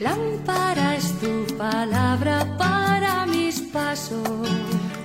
[0.00, 4.48] Lámpara es tu palabra para mis pasos,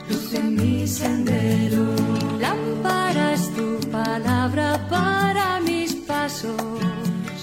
[0.10, 1.94] luz en mi sendero.
[2.40, 6.56] Lámpara es tu palabra para mis pasos,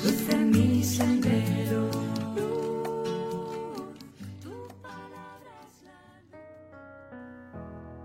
[0.02, 1.90] luz en mi sendero.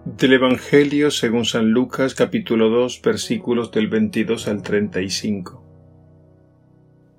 [0.03, 5.66] Del Evangelio según San Lucas capítulo 2 versículos del 22 al 35.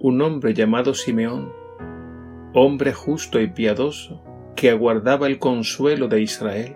[0.00, 1.52] un hombre llamado Simeón,
[2.54, 4.22] hombre justo y piadoso,
[4.54, 6.74] que aguardaba el consuelo de Israel,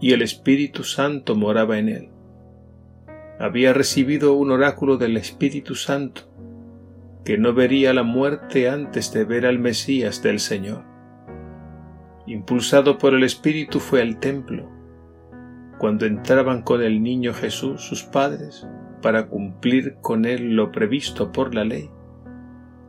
[0.00, 2.08] y el Espíritu Santo moraba en él.
[3.40, 6.22] Había recibido un oráculo del Espíritu Santo,
[7.24, 10.84] que no vería la muerte antes de ver al Mesías del Señor.
[12.26, 14.70] Impulsado por el Espíritu fue al templo.
[15.78, 18.66] Cuando entraban con el niño Jesús sus padres,
[19.00, 21.90] para cumplir con él lo previsto por la ley,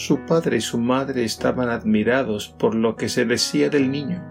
[0.00, 4.24] Su padre y su madre estaban admirados por lo que se decía del niño.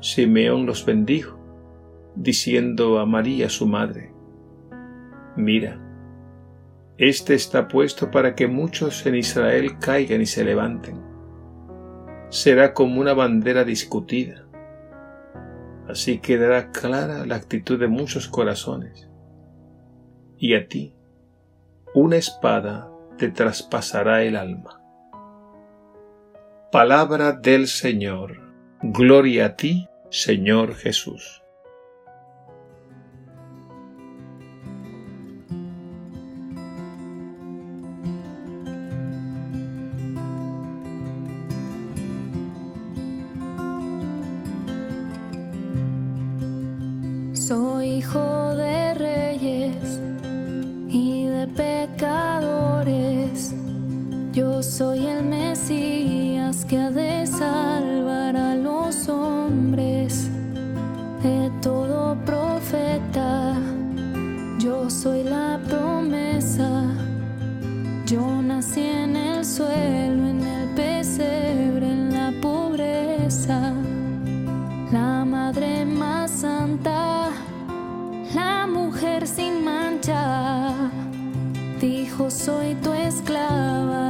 [0.00, 1.38] Simeón los bendijo,
[2.16, 4.14] diciendo a María su madre,
[5.36, 5.78] Mira,
[6.96, 10.98] este está puesto para que muchos en Israel caigan y se levanten.
[12.30, 14.46] Será como una bandera discutida.
[15.86, 19.06] Así quedará clara la actitud de muchos corazones.
[20.38, 20.94] Y a ti,
[21.92, 24.80] una espada te traspasará el alma.
[26.72, 28.40] Palabra del Señor.
[28.80, 31.42] Gloria a ti, Señor Jesús.
[47.34, 50.00] Soy hijo de reyes
[50.88, 52.29] y de pecadores.
[54.80, 60.30] Soy el Mesías que ha de salvar a los hombres
[61.22, 63.58] de todo profeta.
[64.58, 66.84] Yo soy la promesa.
[68.06, 73.74] Yo nací en el suelo, en el pesebre, en la pobreza.
[74.90, 77.28] La madre más santa,
[78.34, 80.72] la mujer sin mancha,
[81.78, 84.09] dijo soy tu esclava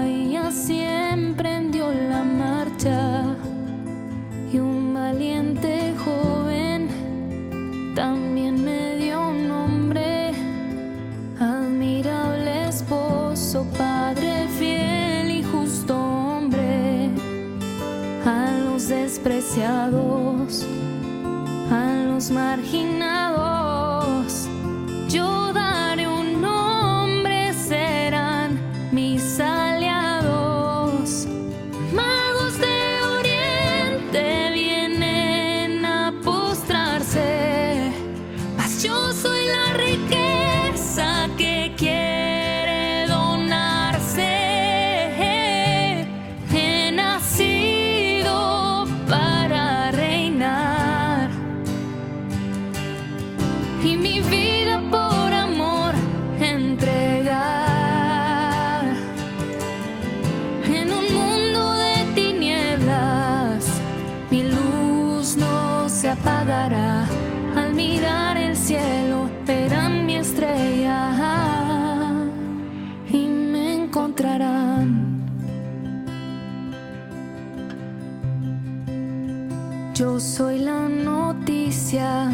[80.01, 82.31] Yo soy la noticia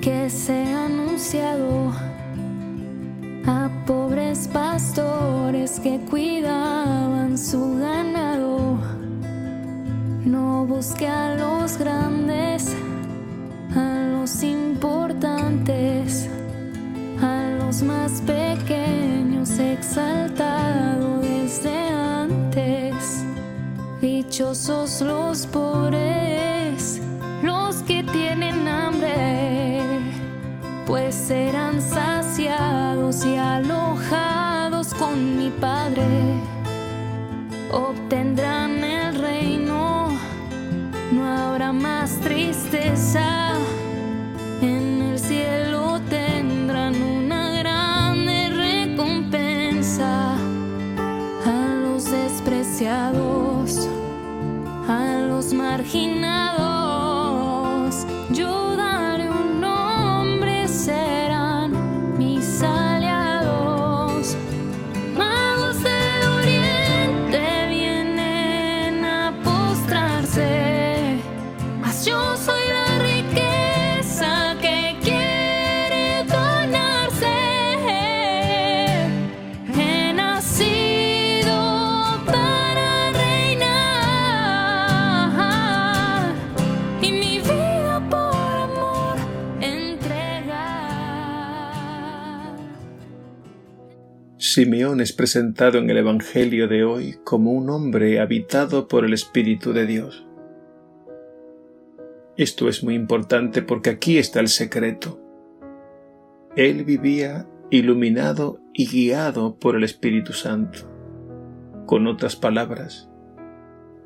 [0.00, 1.92] que se ha anunciado
[3.46, 8.78] a pobres pastores que cuidaban su ganado.
[10.24, 10.66] No
[10.96, 12.74] que a los grandes,
[13.76, 16.30] a los importantes,
[17.20, 23.22] a los más pequeños exaltado desde antes.
[24.00, 26.53] Dichosos los pobres,
[31.26, 36.04] serán saciados y alojados con mi Padre.
[37.72, 40.08] Obtendrán el reino,
[41.12, 43.54] no habrá más tristeza.
[44.60, 50.34] En el cielo tendrán una grande recompensa
[51.46, 53.88] a los despreciados,
[54.86, 56.73] a los marginados.
[94.54, 99.72] Simeón es presentado en el Evangelio de hoy como un hombre habitado por el Espíritu
[99.72, 100.28] de Dios.
[102.36, 105.20] Esto es muy importante porque aquí está el secreto.
[106.54, 110.88] Él vivía iluminado y guiado por el Espíritu Santo.
[111.84, 113.10] Con otras palabras,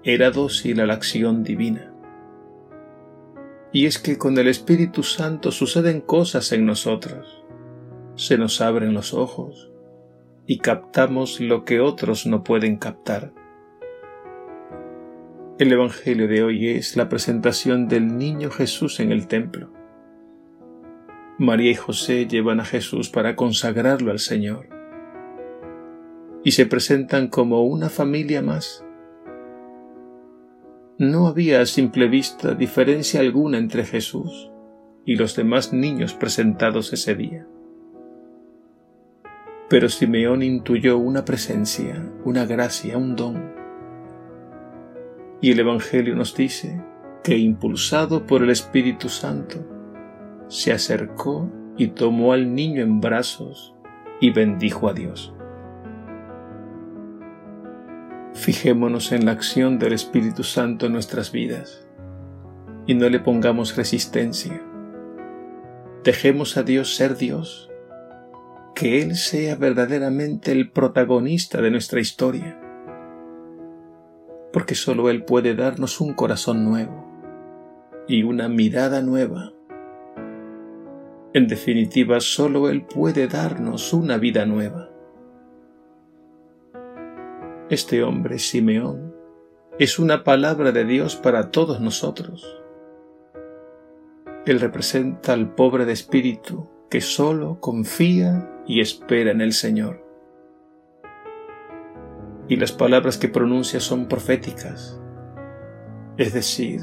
[0.02, 1.92] era dócil a la acción divina.
[3.70, 7.44] Y es que con el Espíritu Santo suceden cosas en nosotros.
[8.14, 9.67] Se nos abren los ojos
[10.50, 13.34] y captamos lo que otros no pueden captar.
[15.58, 19.70] El Evangelio de hoy es la presentación del niño Jesús en el templo.
[21.38, 24.70] María y José llevan a Jesús para consagrarlo al Señor
[26.42, 28.86] y se presentan como una familia más.
[30.96, 34.50] No había a simple vista diferencia alguna entre Jesús
[35.04, 37.46] y los demás niños presentados ese día.
[39.68, 43.52] Pero Simeón intuyó una presencia, una gracia, un don.
[45.40, 46.82] Y el Evangelio nos dice
[47.22, 49.58] que impulsado por el Espíritu Santo,
[50.48, 53.74] se acercó y tomó al niño en brazos
[54.20, 55.34] y bendijo a Dios.
[58.32, 61.86] Fijémonos en la acción del Espíritu Santo en nuestras vidas
[62.86, 64.62] y no le pongamos resistencia.
[66.04, 67.67] Dejemos a Dios ser Dios,
[68.78, 72.60] que Él sea verdaderamente el protagonista de nuestra historia,
[74.52, 77.04] porque solo Él puede darnos un corazón nuevo
[78.06, 79.52] y una mirada nueva.
[81.34, 84.88] En definitiva, solo Él puede darnos una vida nueva.
[87.70, 89.12] Este hombre, Simeón,
[89.80, 92.62] es una palabra de Dios para todos nosotros.
[94.46, 100.04] Él representa al pobre de espíritu que solo confía y espera en el Señor.
[102.48, 104.98] Y las palabras que pronuncia son proféticas,
[106.16, 106.80] es decir,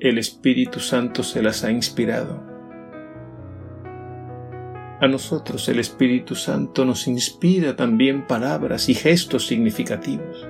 [0.00, 2.42] el Espíritu Santo se las ha inspirado.
[5.00, 10.48] A nosotros el Espíritu Santo nos inspira también palabras y gestos significativos.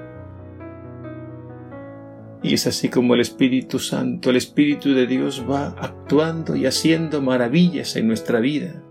[2.46, 7.20] Y es así como el Espíritu Santo, el Espíritu de Dios va actuando y haciendo
[7.20, 8.84] maravillas en nuestra vida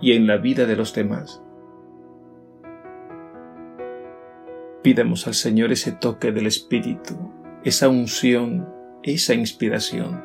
[0.00, 1.40] y en la vida de los demás.
[4.82, 7.14] Pidamos al Señor ese toque del Espíritu,
[7.62, 8.68] esa unción,
[9.04, 10.24] esa inspiración,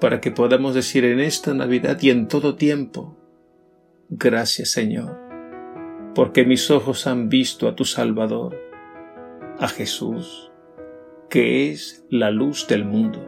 [0.00, 3.18] para que podamos decir en esta Navidad y en todo tiempo,
[4.08, 5.18] gracias Señor,
[6.14, 8.56] porque mis ojos han visto a tu Salvador,
[9.58, 10.51] a Jesús,
[11.32, 13.26] que es la luz del mundo.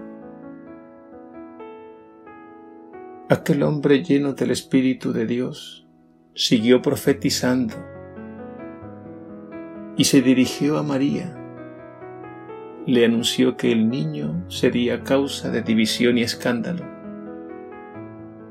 [3.30, 5.88] Aquel hombre lleno del Espíritu de Dios
[6.34, 7.74] siguió profetizando
[9.96, 11.34] y se dirigió a María.
[12.86, 16.84] Le anunció que el niño sería causa de división y escándalo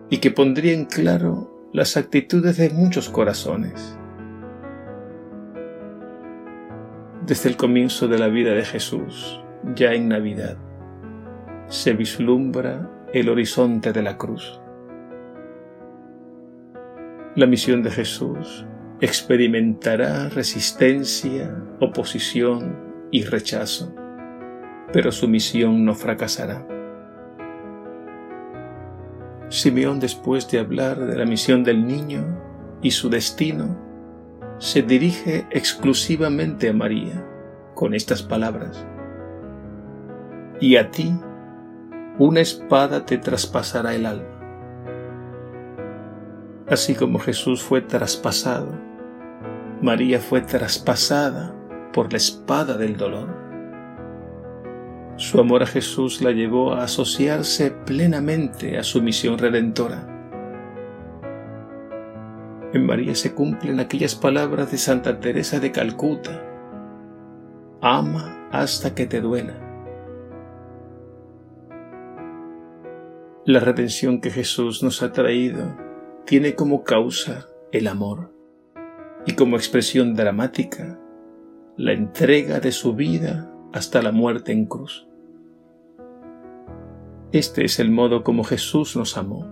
[0.09, 3.99] y que pondría en claro las actitudes de muchos corazones.
[7.27, 9.42] Desde el comienzo de la vida de Jesús,
[9.75, 10.57] ya en Navidad,
[11.67, 14.59] se vislumbra el horizonte de la cruz.
[17.35, 18.65] La misión de Jesús
[19.01, 22.77] experimentará resistencia, oposición
[23.11, 23.93] y rechazo,
[24.91, 26.67] pero su misión no fracasará.
[29.49, 32.23] Simeón, después de hablar de la misión del niño
[32.81, 33.77] y su destino,
[34.57, 37.25] se dirige exclusivamente a María
[37.75, 38.85] con estas palabras.
[40.59, 41.13] Y a ti
[42.19, 44.27] una espada te traspasará el alma.
[46.67, 48.69] Así como Jesús fue traspasado,
[49.81, 51.53] María fue traspasada
[51.91, 53.27] por la espada del dolor.
[55.17, 60.07] Su amor a Jesús la llevó a asociarse plenamente a su misión redentora.
[62.73, 66.41] En María se cumplen aquellas palabras de Santa Teresa de Calcuta.
[67.81, 69.62] Ama hasta que te duela.
[73.45, 75.75] La redención que Jesús nos ha traído
[76.25, 78.33] tiene como causa el amor
[79.25, 80.97] y como expresión dramática
[81.75, 85.09] la entrega de su vida hasta la muerte en cruz.
[87.33, 89.45] Este es el modo como Jesús nos amó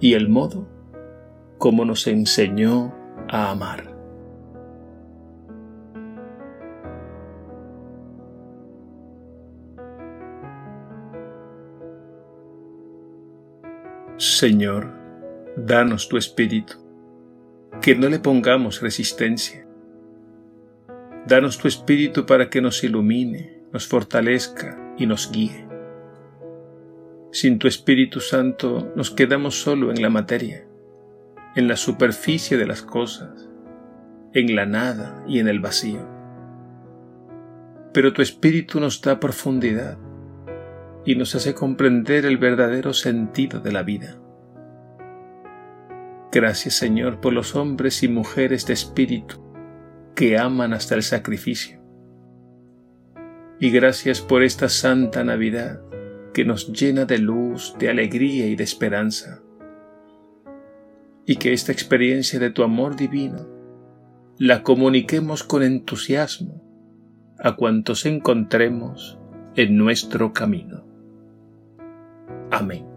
[0.00, 0.66] y el modo
[1.58, 2.94] como nos enseñó
[3.28, 3.93] a amar.
[14.16, 14.92] Señor,
[15.56, 16.74] danos tu espíritu,
[17.80, 19.64] que no le pongamos resistencia
[21.26, 25.66] Danos tu Espíritu para que nos ilumine, nos fortalezca y nos guíe.
[27.32, 30.66] Sin tu Espíritu Santo nos quedamos solo en la materia,
[31.56, 33.48] en la superficie de las cosas,
[34.34, 36.06] en la nada y en el vacío.
[37.94, 39.96] Pero tu Espíritu nos da profundidad
[41.04, 44.18] y nos hace comprender el verdadero sentido de la vida.
[46.32, 49.40] Gracias Señor por los hombres y mujeres de espíritu
[50.14, 51.80] que aman hasta el sacrificio.
[53.60, 55.80] Y gracias por esta santa Navidad
[56.32, 59.42] que nos llena de luz, de alegría y de esperanza.
[61.24, 63.48] Y que esta experiencia de tu amor divino
[64.38, 66.62] la comuniquemos con entusiasmo
[67.38, 69.18] a cuantos encontremos
[69.54, 70.93] en nuestro camino.
[72.54, 72.93] Amém.